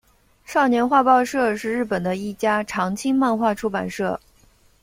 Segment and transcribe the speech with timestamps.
[0.45, 4.19] 少年画报社是日本的一家长青漫画出版社。